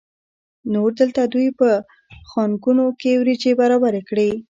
نور 0.73 0.89
دلته 0.99 1.21
دوی 1.33 1.47
په 1.59 1.69
خانکونو 2.31 2.85
کې 3.01 3.11
وریجې 3.21 3.51
برابرې 3.61 4.01
کړې. 4.09 4.29